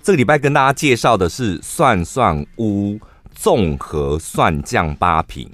[0.04, 3.00] 这个礼拜跟大家介绍的是蒜蒜屋
[3.34, 5.50] 综合蒜酱八瓶，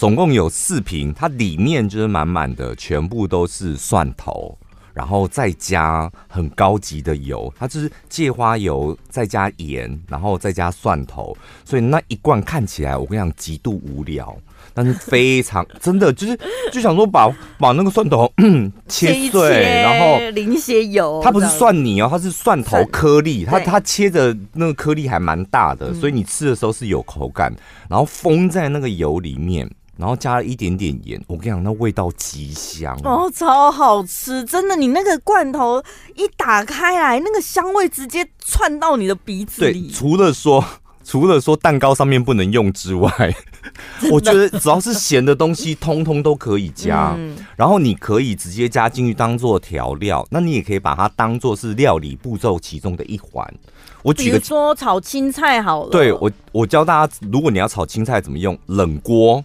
[0.00, 4.56] 总共有四瓶，它里面就是满满的，全部都是蒜头。
[4.94, 11.36] 然后再加很高级的油，它就是芥花油，再加盐，然后再加蒜头，
[11.66, 14.34] 所以那一罐看起来我跟你讲极度无聊，
[14.74, 16.38] 但是非常真的就是
[16.72, 18.30] 就想说把把那个蒜头
[18.88, 27.54] 切碎，然后淋一些油，它不是蒜泥哦，它是蒜头颗粒，它它切的那个颗粒还蛮大的，所以你吃的时候是有口感，
[27.88, 29.70] 然后封在那个油里面。
[30.00, 34.74] 然后加了一点点盐，我跟你讲，那味道极香哦，超好吃，真的！
[34.74, 35.82] 你那个罐头
[36.16, 39.88] 一打开来，那个香味直接窜到你的鼻子里。
[39.88, 40.64] 对，除了说
[41.04, 43.10] 除了说蛋糕上面不能用之外，
[44.10, 47.14] 我觉得只要是咸的东西，通通都可以加。
[47.18, 53.46] 嗯、然后你可以直接加进去当做调料，那你也可以把它当做是料理步骤其中的一环。
[54.02, 59.44] 我举个，比如说炒青菜好了，对我我教大家，如果你要炒青菜怎么用，冷锅。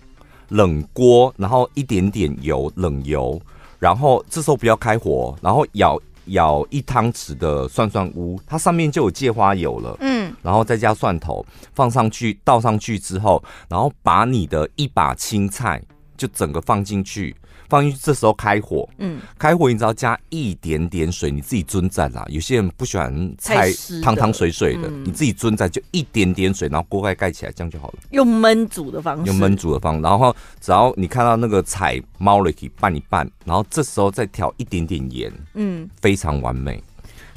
[0.55, 3.39] 冷锅，然后一点点油，冷油，
[3.77, 15.81] 然后这时候不要开火，然后舀舀一汤匙的蒜蒜乌，它上面就有芥花油了，嗯，然后再加蒜头放上去，倒上去之后，然后把你的一把青菜
[16.15, 17.35] 就整个放进去。
[17.69, 22.25] 放进去，这时候开火，嗯，开火你只要加一点点水，你自己尊在啦。
[22.29, 23.71] 有些人不喜欢菜
[24.03, 27.99] 汤汤水水的，你自己尊在就一点点水，然后锅盖盖起来，这样就好了。
[28.11, 36.81] 用焖煮的方式，用焖煮的方式，然后只要你看到那个菜猫了，可以拌一拌，然后这时候再调一点点盐，嗯，非常完美。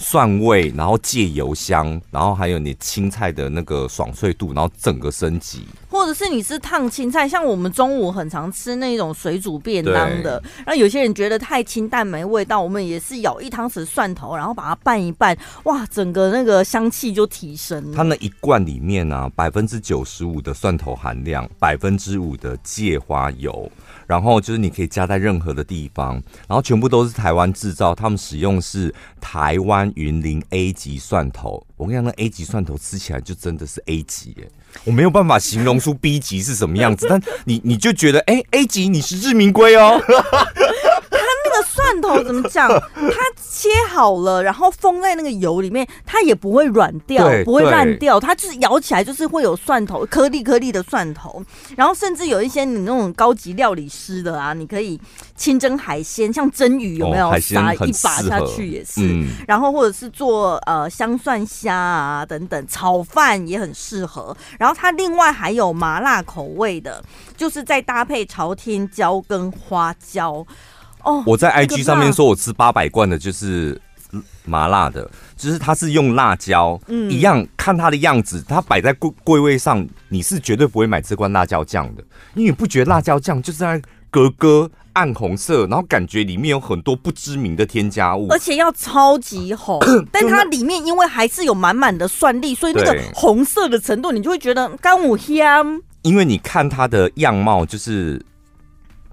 [0.00, 5.66] 蒜味，然后借油香，然后还有你青菜的那个爽脆度，然后整个升级。
[6.08, 17.94] 或者是你是烫青菜，像我们中午很常吃那种水煮便当的，然后有些人觉得太清淡没味道，我们也是舀一汤匙蒜头，然后把它拌一拌，哇，整个那个香气就提升了。
[17.94, 23.70] 它那一罐里面呢、啊，百分之九十五的蒜头含量，百分之五的芥花油。
[24.08, 26.14] 然后就是你可以加在任何的地方，
[26.48, 31.64] 然后全部都是台湾制造，他们使用是台湾云林 A 级蒜头。
[31.76, 34.50] 我跟你讲，那 A 级蒜头吃起来就真的是 A 级耶，
[34.84, 40.00] 我没有办法形容出 B 级是什么样子，但你你就觉得哎 A 级你实至名归哦。
[41.62, 42.68] 蒜头怎么讲？
[42.94, 48.20] 它切好了，然后封在那个油里面，它也不会软掉，不会烂掉。
[48.20, 51.44] 它就是咬起来就是会有蒜头颗粒颗粒的蒜头。
[51.76, 55.00] 然后甚至有一些你那种高级料理师的啊，你可以
[55.36, 57.30] 清蒸海鲜，像蒸鱼有没有？
[57.40, 59.00] 撒一把下去也是。
[59.00, 64.36] 嗯、然后或者是做呃香蒜虾啊等等，炒饭也很适合。
[64.58, 67.02] 然后它另外还有麻辣口味的，
[67.36, 70.44] 就是再搭配朝天椒跟花椒。
[71.08, 73.80] 哦，我在 IG 上面说我吃八百罐的，就是
[74.44, 82.02] 麻辣的，就是它是用辣椒，嗯，一样看它的样子，它摆在柜柜位上，你是绝对不会买这罐辣椒酱的，
[82.34, 89.78] 因为你不觉得辣椒酱就是在格格暗红色，然后感觉里面有很多不知名的添加物，而且要超级红，
[90.12, 95.80] 但它里面因为还是有满满的蒜粒，所以那个红色的程度，你就会觉得干五香。
[96.02, 98.20] 因为你看它的样貌就是。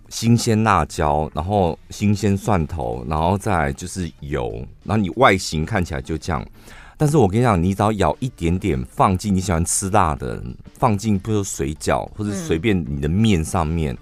[0.10, 4.52] 新鲜辣椒，然后新鲜蒜头，然后再来就是油，
[4.84, 6.46] 然后你外形看起来就这样。
[6.98, 10.42] 但是我跟你讲，你只要舀一点点放进你喜欢吃辣的，
[10.78, 13.98] 放进比如说水饺或者随便你的面上面，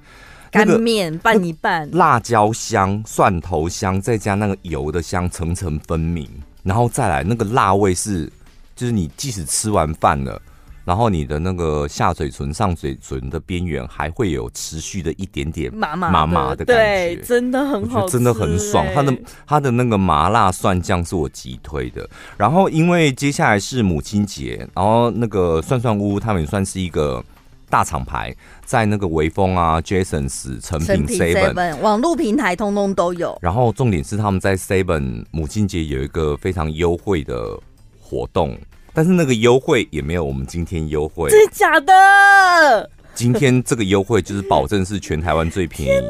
[0.52, 6.30] 干面拌一拌，辣椒香、蒜头香，再加那个油的香，层层分明。
[6.62, 8.32] 然后再来那个辣味是，
[8.76, 10.40] 就是你即使吃完饭了。
[10.86, 18.86] 然后你的那个下嘴唇、上嘴唇的边缘还会有持续的一点点麻麻麻麻的感觉，对，真的很好，真的很爽。
[18.94, 19.18] 它的
[19.48, 22.10] 它的那个麻辣蒜酱是我极推的。
[22.38, 27.24] 然后因为接下来是母亲节，然后那个涮涮屋他们也算是一个
[27.70, 33.38] 大厂牌，在那个微风啊、Jasons、成品 Seven 网络平台通通都有。
[33.42, 37.58] 然后重点是他们在 Seven 母亲节有一个非常优惠的
[38.02, 38.58] 活动。
[38.94, 42.90] 但是那个优惠也没有我们今天优惠，真的假的？
[43.16, 46.08] 今天这个优惠就是保证是全台湾最便宜，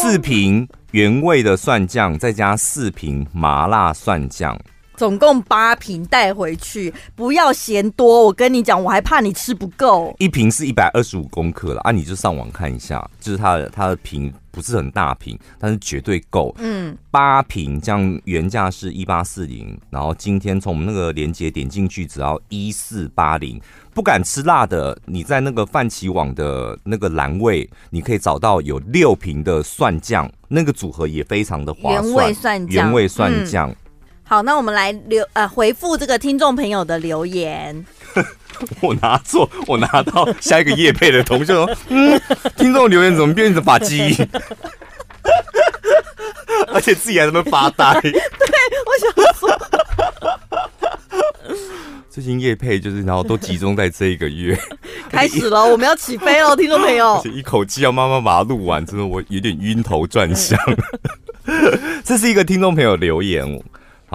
[0.00, 4.58] 四瓶原味的蒜酱，再加四瓶麻辣蒜酱。
[4.96, 8.24] 总共八瓶带回去，不要嫌多。
[8.24, 10.14] 我跟你讲，我还怕你吃不够。
[10.18, 16.54] 一瓶是一百二十五公克了啊，你就上网看一下，就是它的它的瓶不是很大瓶，但是绝对够。
[16.60, 23.60] 嗯，八瓶这样原价是一八四零，然后今天从我们那个链接点进去，只要一四八零。
[23.92, 32.04] 不敢吃辣的，你在那个泛起网的那个栏位，你可以找到有六瓶的蒜酱，那个组合也非常的划算。
[32.04, 33.70] 原味蒜酱，原味蒜酱。
[33.70, 33.76] 嗯
[34.28, 37.86] 好，那我们来留呃回复这个听众朋友的留言。
[38.82, 42.20] 我拿错，我拿到下一个叶配的同学说，嗯，
[42.56, 44.16] 听众留言怎么变成把鸡？
[46.68, 48.00] 而且自己还在那边发呆。
[48.00, 48.12] 对，
[48.86, 49.48] 我想说，
[52.10, 54.58] 最近叶配就是，然后都集中在这一个月
[55.08, 60.58] 开始了，我们要起飞了，听众朋友，一口气要慢慢把它录完，真的我有点晕头转向。
[62.04, 63.62] 这是一个听众朋友留言。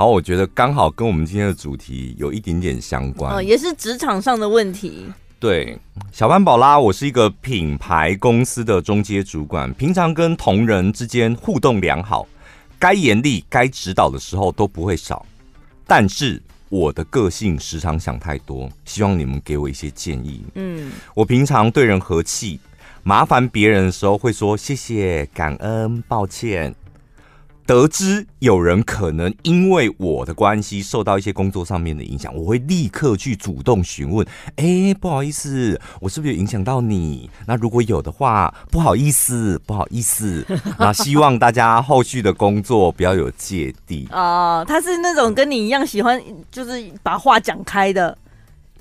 [0.02, 5.06] 然后我觉得刚好跟我们今天的主题有一点点相关，哦，也是职场上的问题。
[5.40, 5.78] 对，
[6.12, 12.28] 小班宝拉，我是一个品牌公司的中阶主管，平常跟同仁之间互动良好，
[12.80, 15.24] 该严厉、该指导的时候都不会少。
[15.86, 20.44] 但是我的个性时常想太多，希望你们给我一些建议。
[20.56, 22.60] 嗯，我平常对人和气，
[23.04, 26.74] 麻烦别人的时候会说谢谢、感恩、抱歉。
[27.72, 34.28] 得知有人可能因为我的关系受到一些工作上面的影响，我会立刻去主动询问。
[34.58, 37.30] 哎，不好意思，我是不是有影响到你？
[37.48, 40.46] 那如果有的话，不好意思，不好意思。
[40.78, 44.06] 那希望大家后续的工作不要有芥蒂。
[44.12, 48.18] 哦，他是那种跟你一样喜欢，就是把话讲开的。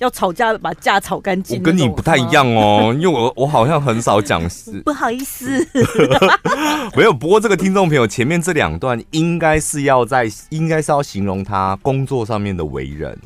[0.01, 1.59] 要吵架把架吵干净。
[1.59, 4.81] 我跟你不太一样哦， 因为我我好像很少讲事。
[4.85, 5.67] 不好意思，
[6.97, 7.13] 没有。
[7.13, 13.17] 不过这个听众朋友前面这两段应该是要在，应该是要形容他工作上面的为人。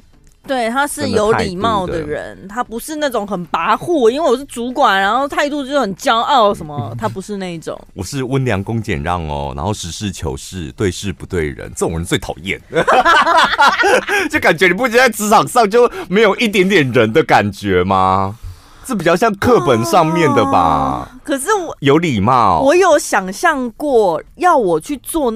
[0.47, 7.81] 对，他是有礼貌的人，他不是那种很跋扈，因为我是主管，然后态度就很骄傲什么， 他不是那种。
[7.95, 12.61] 我是温良恭俭让哦，然后实事求是，对事不对人，这种人最讨厌。
[14.31, 18.37] 就感觉你不觉得在职场上就没有一点点人的感觉吗？
[18.85, 20.59] 这比较像课本上面的吧。
[20.59, 25.33] 啊、可是我有礼貌，我有想象过要我去做。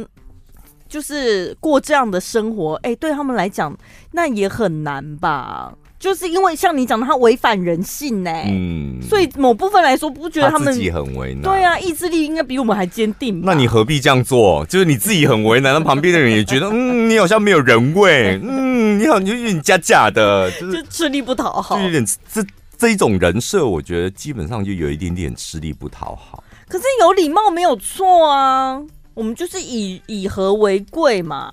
[0.88, 3.76] 就是过这样的生活，哎、欸，对他们来讲，
[4.12, 5.72] 那也很难吧？
[5.98, 8.46] 就是因为像你讲的，他违反人性呢、欸。
[8.48, 11.42] 嗯，所以某部分来说，不觉得他们自己很为难？
[11.42, 13.42] 对啊，意志力应该比我们还坚定。
[13.44, 14.64] 那你何必这样做？
[14.66, 22.46] 就是你自己很为难，那旁边的人也觉得，嗯，你好像没有人味， 嗯，你好，你有点假假的，就是、就吃力不讨好，就有点这
[22.78, 26.44] 这一种人设，我觉得基本上就有一点点吃力不讨好。
[26.68, 28.80] 可是有礼貌没有错啊。
[29.18, 31.52] 我们就是以以和为贵嘛。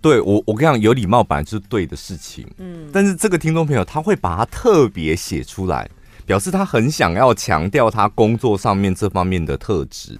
[0.00, 2.44] 对我，我跟你讲，有礼貌本来就是对的事情。
[2.58, 5.88] 嗯，但是这个听众朋友他会把它特别写出来，
[6.24, 10.18] 表示他很想要强调他工作上面这方面的特质，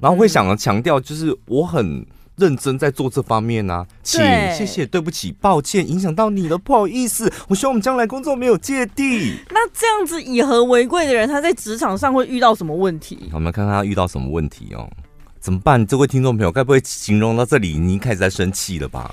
[0.00, 2.04] 然后会想要强调，就是我很
[2.36, 4.20] 认真在做这方面啊，请
[4.54, 7.30] 谢谢，对不起，抱歉，影响到你了，不好意思。
[7.48, 9.36] 我希望我们将来工作没有芥蒂。
[9.50, 13.30] 那这样子以和为贵的人，他在职场上会遇到什么问题？
[13.32, 14.90] 我们看看他遇到什么问题哦。
[15.42, 15.84] 怎么办？
[15.84, 19.12] 这位听众朋友，该不会形容到这里，你开始在生气了吧？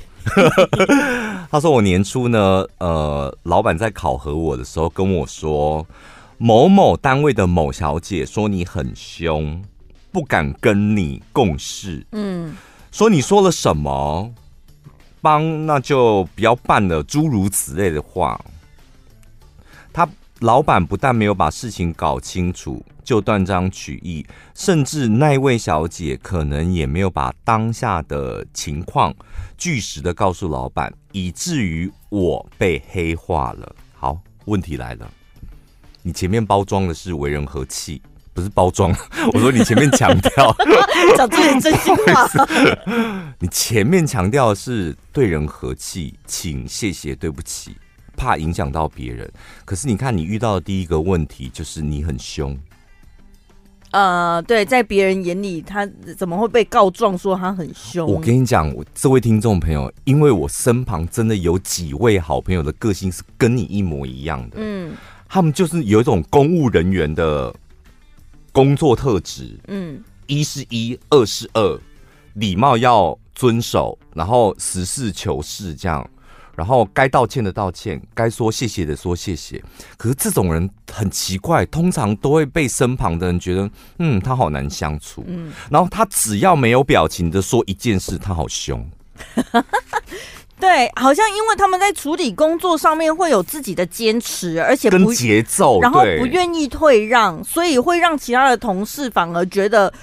[1.50, 5.84] 他说：“我年初呢，呃，老板在考核我的时候跟我说，
[6.38, 9.60] 某某单位的某小姐说你很凶，
[10.12, 12.06] 不敢跟你共事。
[12.12, 12.56] 嗯，
[12.92, 14.32] 说你说了什么，
[15.22, 18.40] 帮那就不要办了，诸如此类的话。
[20.40, 24.26] 他。”老板不但没有把事情搞清楚就断章取义，
[24.56, 29.14] 甚至那位小姐可能也没有把当下的情况
[29.58, 33.76] 据实的告诉老板，以至于我被黑化了。
[33.94, 35.12] 好，问题来了，
[36.02, 38.02] 你前面包装的是为人和气，
[38.34, 38.96] 不是包装。
[39.34, 40.56] 我说你前面强调
[41.18, 42.28] 讲自己真心话，
[43.40, 47.76] 你前面强调的是对人和气，请谢谢对不起。
[48.20, 49.32] 怕影响到别人，
[49.64, 52.56] 可是你看，你遇到的第一个问题就是你很凶。
[53.92, 55.84] 呃，对，在别人眼里，他
[56.18, 58.06] 怎么会被告状说他很凶？
[58.08, 64.58] 我跟你讲，我这位听众朋友，因为我身旁真的有几位好朋友的个性是跟你一模一样的。
[64.60, 64.94] 嗯，
[65.28, 67.56] 他们就是有一种公务人员的
[68.52, 69.58] 工作特质。
[69.70, 71.80] 嗯，一是一，二是二，
[72.34, 76.08] 礼貌要遵守，然后实事求是这样。
[76.60, 79.64] 然后该道歉的道歉，该说谢谢的说谢谢。
[79.96, 85.24] 可是这种人很奇怪，通常都会被身旁的人觉得，嗯，他好难相处。
[85.26, 88.86] 嗯，然后他只要没有表情的说一件事，他好凶。
[90.60, 99.94] 对，好像因为他们在处理工作上面会有自己的坚持，而且跟节奏，然后不愿意退让，所以会让其他的同事反而觉得。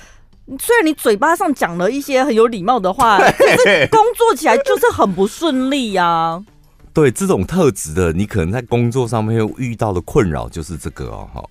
[0.60, 6.44] 虽然你嘴巴上讲了一些很有礼貌的话， 可是工作起来就是很不顺利呀、啊。
[6.94, 11.28] 对，这种特质的，你可能在工作上面会遇到的困扰就是这个哦。
[11.34, 11.50] 好，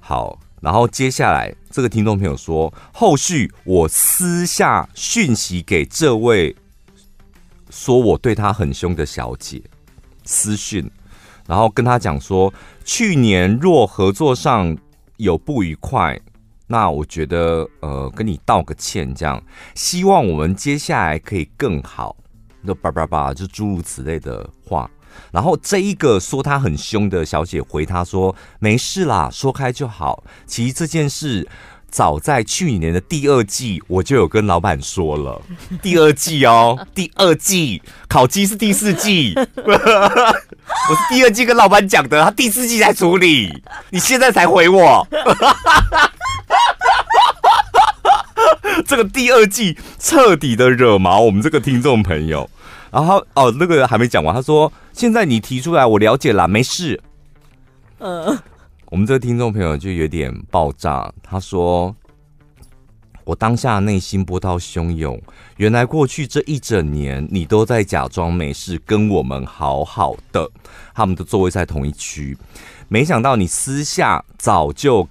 [0.00, 6.56] 好，然后接下来这个听众朋友说，后续我私下讯息给这位
[7.68, 9.62] 说我对他很凶的小姐
[10.24, 10.90] 私讯，
[11.46, 12.52] 然后跟他讲说，
[12.84, 14.76] 去年若合作上
[15.18, 16.18] 有不愉快。
[16.74, 19.40] 那我觉得，呃，跟你道个歉，这样，
[19.76, 22.16] 希望我们接下来可以更好。
[22.62, 24.90] 那叭叭叭，就诸如此类的话。
[25.30, 31.48] 然后这一个说他很凶的小姐回他说：“没事啦，说开就好。”其实这件事
[31.88, 35.40] 早在去年的第二季我就有跟老板说了。
[35.80, 45.06] 第二季哦， 第二季烤鸡是第四季， 我是第二季跟老板讲的，他第四季才处理，你现在才回我。
[48.86, 52.48] 这个第二季彻底的惹毛我们这个听众朋友，
[52.90, 57.00] 然后哦，那个还没讲完，他说：“现在你提出来，我了解了，没事。”
[57.98, 58.38] 呃，
[58.86, 61.94] 我们这个听众朋友就有点爆炸，他说
[63.24, 65.20] ：“我当下内心波涛汹涌，
[65.56, 70.50] 原来过去这一整年你都在假装没事，跟我们好好的，
[70.94, 72.36] 他们的座位在同一区，
[72.88, 75.08] 没想到你私下早就。”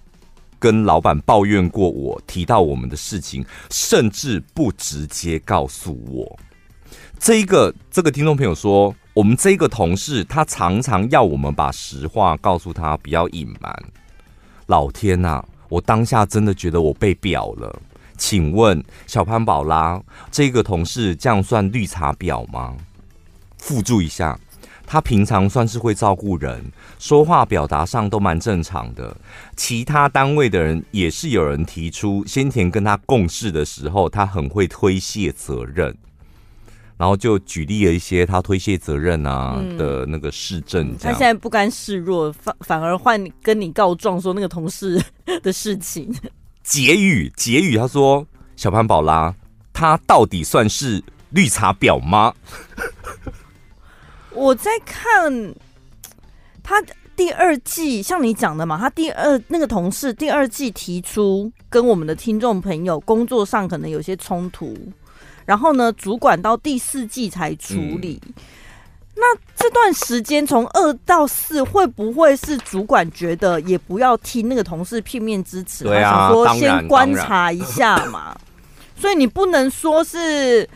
[0.64, 6.40] 跟老板抱怨过我，提到我们的事情，甚至不直接告诉我。
[7.20, 13.84] 这一个这个听众朋友说，我们这个同事他常常要我们把实话告诉他，不要隐瞒。
[14.68, 17.78] 老天呐，我当下真的觉得我被表了。
[18.18, 20.02] 请问小潘宝拉，
[20.32, 22.74] 这个同事这样算绿茶婊吗？
[23.58, 24.40] 附注一下。
[24.86, 26.64] 他平常算是会照顾人，
[27.00, 29.16] 说话表达上都蛮正常的。
[29.56, 35.96] 其他单位的人也是有人提出，先前跟他共事的时候，他很会推卸责任，
[36.98, 40.96] 然后就举例了一些他推卸责任啊的那个事证。
[41.00, 45.04] 他现在不甘示弱，反反而换跟你告状说那个同事
[45.42, 46.14] 的事情。
[46.62, 48.26] 结语结语，他说
[48.56, 49.34] ：“小潘宝拉，
[49.74, 52.34] 他到底算是绿茶婊吗？”
[54.36, 55.54] 我在看
[56.64, 56.84] 他
[57.16, 64.76] 第二季，像你讲的嘛，他第二那个同事第二季提出跟我们的听众朋友工作上可能有些冲突，
[65.46, 68.20] 然后呢，主管到第四季才处理。
[68.26, 68.34] 嗯、
[69.16, 78.36] 那这段时间从二到四，会不会是主管觉得也不要听那个同事片面之词，对啊，想说先观察一下嘛？
[78.96, 80.68] 所以你不能说是。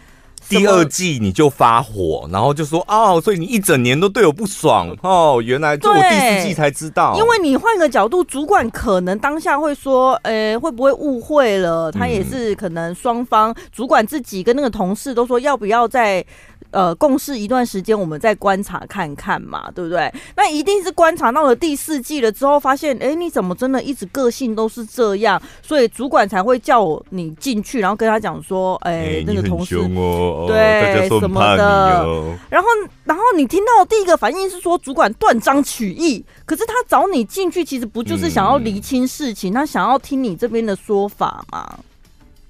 [0.50, 7.16] 第二季你就发火，然后就说哦，所以你一整年都对我不爽 哦，原来这我第四季才知道。
[7.18, 11.91] 因为你换个角度，主管可能当下会说，诶、欸，会不会误会了？
[11.91, 16.26] 他也是可能双方主管自己跟那个同事都说要不要再。
[16.78, 20.13] 呃，共事一段时间，我们再观察看看嘛，对不对？
[20.36, 25.41] 那一定是观察到了第四季了之后，发现，哎，你怎么真的一直个性都是这样？
[25.63, 32.05] 所以主管才会叫我你进去，然后跟他讲说，哎，那个同事，哦、对，什么的。
[32.47, 32.67] 然后，
[33.05, 36.23] 然后你听到的第一个反应是说，主管断章取义。
[36.45, 39.51] 可是他找你进去，其实不就是想要厘清事情？
[39.51, 41.80] 嗯、他想要听你这边的说法吗？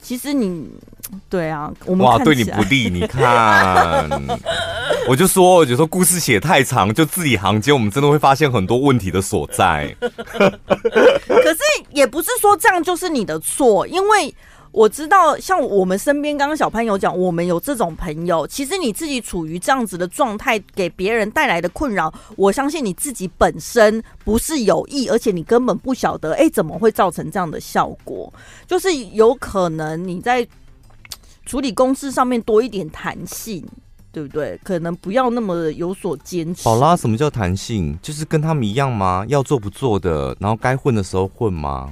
[0.02, 0.68] 其实你
[1.30, 2.90] 对啊，我们哇，对你不利。
[2.90, 4.10] 你看，
[5.08, 9.96] 我就说，我就说故事写太长，就字里行间，我们真的会发现很多问题的所在。
[10.00, 11.60] 可是
[11.92, 14.34] 也不是说这样就是你的错，因为。
[14.78, 18.46] 我知道，像我们身边，刚刚小潘有讲，我们有这种朋友。
[18.46, 28.32] 其实你自己处于这样子的状态，给别人带来的困扰，我相信你自己本身不是有意，而且你根本不晓得，哎，怎么会造成这样的效果？
[28.68, 30.48] 就是有可能你在
[31.48, 33.66] 处理公事上面多一点弹性，
[34.12, 34.60] 对不对？
[34.64, 36.70] 可能不要那么有所坚持。
[36.70, 37.98] 好啦，什么叫弹性？
[38.04, 39.26] 就是跟他们一样吗？
[39.28, 41.92] 要做不做的，然后该混的时候混吗？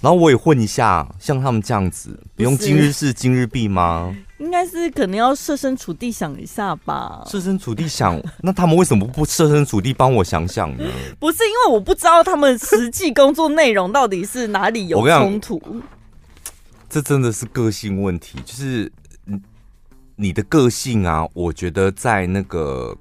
[0.00, 4.14] 然后我也混一下，像他们这样子，不用今日事今日毕吗？
[4.38, 7.24] 应该是可能要设身处地想一下吧。
[7.26, 10.84] 设身处地想，那他们为什么不设身处地帮我想想呢？
[11.18, 15.60] 不是因为我不知道他们实际工作内容到底是哪里有冲突。
[16.88, 18.90] 这真的是个性问题，就是
[20.14, 22.96] 你的个性啊，我觉得在那个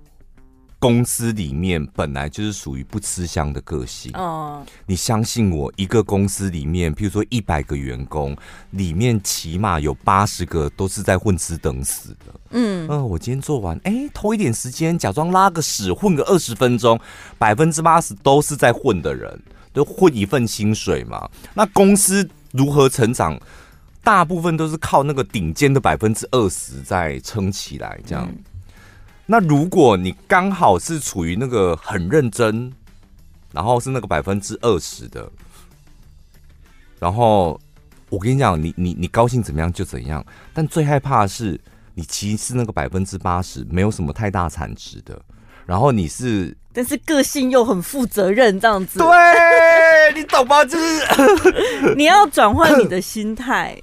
[0.79, 4.11] 公司里面本来就是属于不吃香的个性。
[4.13, 8.37] 哦，你相信我，一个公司里面，譬如说一百个员工，
[8.71, 12.39] 里面起码有八十个都是在混吃等死的。
[12.51, 16.99] 嗯，呃，我今天做完，哎，偷一点时间，假装拉个屎，混个二十分钟，
[17.39, 19.39] 百分之八十都是在混的人，
[19.73, 21.27] 都混一份薪水嘛。
[21.55, 23.39] 那公司如何成长？
[24.03, 28.25] 大部分都是靠那个顶尖的百分之二十在撑起来，这样。
[28.25, 28.37] 嗯
[29.29, 32.71] 那如果你刚好是处于那个很认真，
[33.51, 35.29] 然后是那个百分之二十的，
[36.97, 37.59] 然后
[38.09, 41.59] 我跟你讲，你你你高兴怎么样就怎样，但最害怕的是
[41.93, 45.21] 你其实是那个百分之八十没有什么太大产值的，
[45.65, 50.63] 然后你是，但是个性又很负责任这样子，对，你懂吗？
[50.63, 51.03] 就是
[51.97, 53.77] 你要转换你的心态。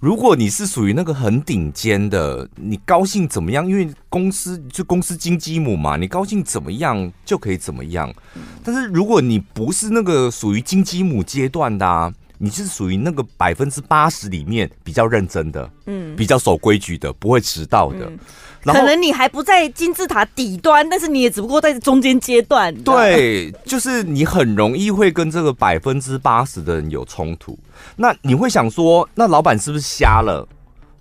[0.00, 3.66] 如果你是属于那个很顶尖的，你高兴怎么样？
[3.68, 8.14] 因为公司就公司金鸡母嘛，你高兴怎么样就可以怎么样。
[8.62, 18.06] 但是如果你不是那个属于金鸡母阶段的啊，你是属于那个百分之八十里面比较认真的，嗯，比较守规矩的，不会迟到的。
[18.06, 18.18] 嗯
[18.64, 22.74] 可能你还不在金字塔底端，但是你也只不过在中间阶段。
[22.82, 27.56] 对，就是你很容易会跟这个百分之八十的人有冲突。
[27.96, 30.46] 那你会想说，那老板是不是瞎了？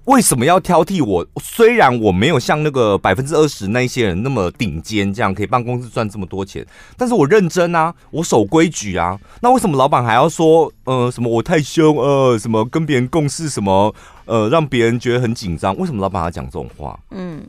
[0.07, 1.27] 为什么要挑剔我？
[1.41, 9.19] 虽然我没有像那个百分之二十那些人那么顶尖，这样可以帮公司赚这么多钱，但是我认真啊，我守规矩啊。
[9.41, 13.93] 那为什么老板还要说，呃，什么我太凶，呃，什么跟别人共事，什么，
[14.23, 15.75] 呃，让别人觉得很紧张？
[15.75, 16.97] 为什么老板要讲这种话？
[17.11, 17.45] 嗯，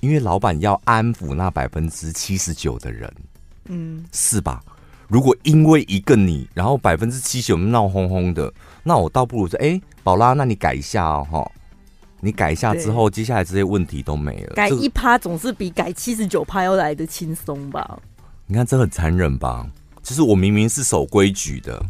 [0.00, 3.12] 因为老板要安抚那百分之七十九的人，
[3.66, 4.62] 嗯，是吧？
[5.06, 8.50] 如果因为一个你，然后百分之七十九闹哄哄的，
[8.84, 11.50] 那我倒不如说，哎，宝拉，那你改一下哦，哈。
[12.20, 14.54] 你改一下之后，接下来这些问题都没了。
[14.54, 17.98] 改一趴总是比改七十九趴要来的轻松吧？
[18.46, 19.66] 你看这很残忍吧？
[20.02, 21.82] 就是我明明是守规矩的，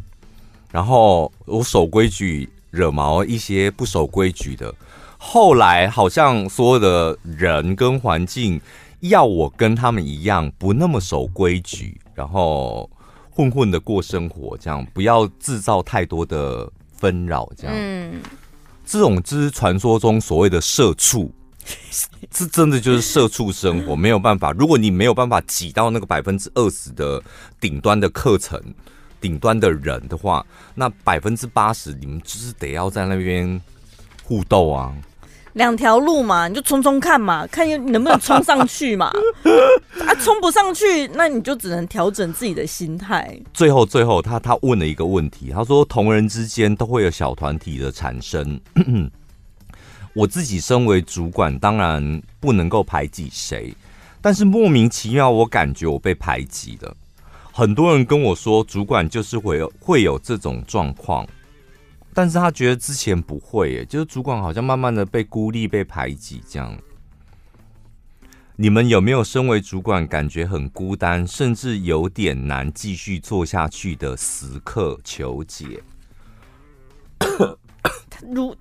[0.70, 4.74] 然后我守规矩惹毛一些不守规矩的，
[5.16, 8.60] 后来好像所有的人跟环境
[9.00, 12.90] 要我跟他们一样不那么守规矩，然后
[13.30, 17.74] 混混的过生活，这样不要制造太多的纷扰，这样。
[17.76, 18.20] 嗯。
[18.90, 21.32] 这种就是传说中所谓的社畜，
[22.28, 24.50] 这真的就是社畜生活，没有办法。
[24.50, 27.22] 如果你没有办法挤到那个百分之二十的
[27.60, 28.60] 顶端的课程、
[29.20, 33.60] 顶端的人的话，那百分之八十你们就是得要在那边
[34.24, 34.92] 互斗啊。
[35.54, 39.10] 两条路嘛，你就冲冲看嘛，看能不能冲上去嘛。
[40.06, 43.36] 啊，冲不上去，那你就只能调整自己的心态。
[43.52, 48.60] 最后，最后，他他问了一个问题，他说：“同人之间都会有小团体的产生。
[50.14, 53.74] 我自己身为主管，当然不能够排挤谁，
[54.20, 56.96] 但是莫名其妙，我感觉我被排挤了。
[57.52, 61.26] 很多人跟我说，主管就是会有会有这种状况。”
[62.12, 66.76] 但是他觉得之前不会耶，就是主管好像慢慢的被孤立、被排挤这样。
[68.56, 75.00] 你们有没有身为主管感觉很孤单，甚至有点难继续做下去的时刻？
[75.02, 75.82] 求解。
[78.34, 78.54] 如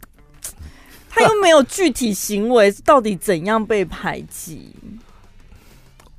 [1.09, 4.73] 他又没有具体行为，到底怎样被排挤？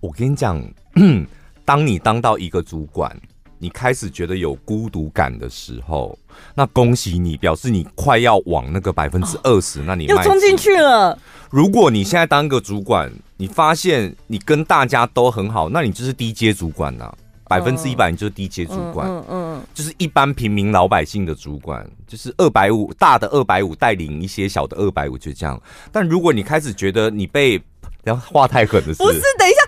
[0.01, 0.63] 我跟你讲，
[1.65, 3.19] 当你当到一个主管。
[3.61, 6.19] 你开始觉得有孤独感的时候，
[6.55, 11.17] 那恭喜你，表示你快要往那个百分之二十，那你又冲进去了。
[11.51, 17.15] 如果你现在当个主管，你发现你跟大家都很好，那你就是低阶主管呐、啊，
[17.47, 25.61] 百分之一百你就是低阶主管，嗯嗯，嗯，就是一般平民老百姓的主管，就是二百五大的二百五带领一些小的二百五，就这样。
[25.93, 27.61] 但如果你开始觉得你被
[28.03, 29.21] 然后 话太狠的是，不是？
[29.39, 29.60] 等一下，那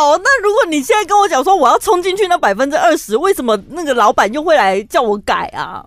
[0.00, 5.84] 好，那如果你现在跟我讲说我要冲进去那百分之二十，为什么那个老板又会来叫我改啊？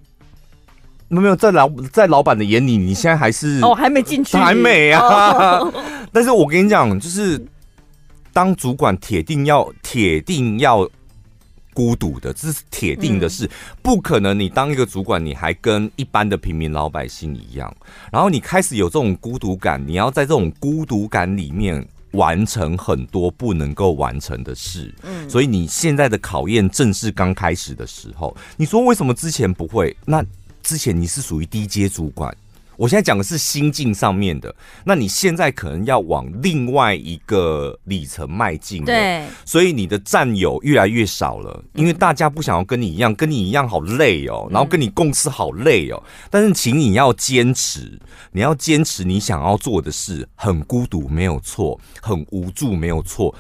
[1.08, 5.02] 没有没有，在老在老板的眼里，你现在还是哦，还没进去，还没啊。
[5.32, 5.74] 哦、
[6.14, 7.44] 但是我跟你讲，就是
[8.32, 10.88] 当主管铁定要铁定要。
[11.76, 13.50] 孤独的，这是铁定的事，
[13.82, 14.40] 不可能。
[14.40, 17.76] 你当一个主管，你还跟一般的平民老百姓一样，
[18.12, 21.84] 然后你开始有这种孤独感，你要在这种孤独感里面
[22.14, 24.92] 完成很多不能够完成的事。
[25.04, 28.36] 嗯，所以你现在的考验正是刚开始的时候。
[28.58, 29.96] 你说为什么之前不会？
[30.06, 30.26] 那
[30.64, 32.36] 之前你是属于低阶主管。
[32.84, 34.54] 我现在讲的是心境上面的，
[34.84, 47.98] 那你现在可能要往另外一个里程迈进，对，所以你的战友越来越少了，因为大家不想要跟你一样，跟你一样好累哦，然后跟你共事好累哦，但是请你要坚持，
[48.34, 53.34] 你要坚持你想要做的事，很孤独没有错，很无助没有错，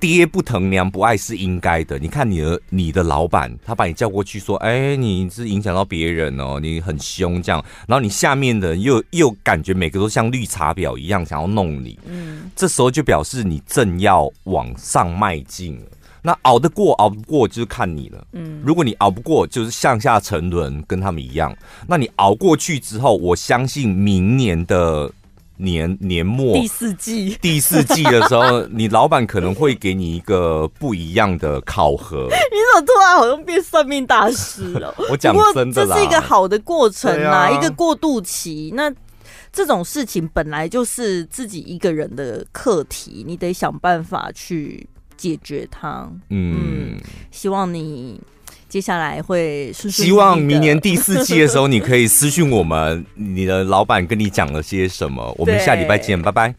[0.00, 1.98] 爹不疼娘不爱是应该的。
[1.98, 11.98] 你看你的你的老板，他把你叫过去说：“哎、欸，你是影响到别人哦，你很凶这样。”然后你下面的人又又感觉每个都像绿茶婊一样想要弄你。
[12.06, 15.86] 嗯，这时候就表示你正要往上迈进了。
[16.22, 18.26] 那熬得过熬不过就是看你了。
[18.32, 21.56] 嗯，如果你熬不过，就是向下沉沦，跟他们一样。
[21.86, 25.10] 那你熬过去之后，我相信明年的。
[25.58, 32.28] 年年末第四季第四季的时候，你老板可能会给你一个不一样的考核。
[32.30, 34.94] 你怎么突然好像变算命大师了？
[35.10, 38.72] 我讲真的啦，这是一个好的过程啦，啊、一个过渡期。
[38.74, 38.92] 那
[39.52, 44.86] 这种事情本来就是自己一个人的课题，你得想办法去
[45.16, 46.10] 解决它。
[46.30, 47.00] 嗯，嗯，
[47.30, 48.20] 希望你。
[48.68, 55.34] 接下来会顺顺希望明年第四季的时候，你可以私讯我们，你的老板跟你讲了些什么。
[55.38, 56.54] 我们下礼拜见，拜拜。